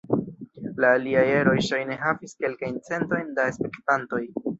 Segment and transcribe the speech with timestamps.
[0.85, 4.23] La aliaj eroj ŝajne havis kelkajn centojn da spektantoj.